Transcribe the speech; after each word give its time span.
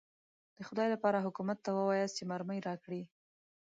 د 0.57 0.59
خدای 0.67 0.87
لپاره 0.93 1.25
حکومت 1.25 1.57
ته 1.65 1.69
ووایاست 1.73 2.15
چې 2.17 2.23
مرمۍ 2.31 2.59
راکړي. 2.67 3.01